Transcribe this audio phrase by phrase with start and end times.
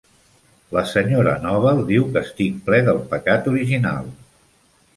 [0.77, 4.13] La senyora Noble diu que estic ple del pecat original.